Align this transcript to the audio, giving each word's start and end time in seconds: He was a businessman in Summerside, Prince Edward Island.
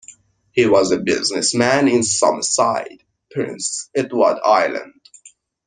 He 0.51 0.65
was 0.65 0.91
a 0.91 0.97
businessman 0.97 1.87
in 1.87 2.01
Summerside, 2.01 3.03
Prince 3.29 3.87
Edward 3.95 4.39
Island. 4.43 4.99